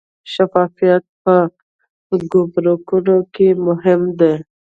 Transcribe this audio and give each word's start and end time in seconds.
شفافیت 0.33 1.03
په 1.23 1.33
ګمرکونو 2.31 3.17
کې 3.33 3.47
مهم 3.65 4.01
دی 4.19 4.33